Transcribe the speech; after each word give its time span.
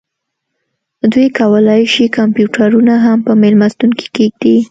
دوی 1.11 1.27
کولی 1.39 1.81
شي 1.93 2.05
کمپیوټرونه 2.17 2.93
هم 3.05 3.17
په 3.27 3.33
میلمستون 3.41 3.91
کې 3.99 4.07
کیږدي 4.15 4.55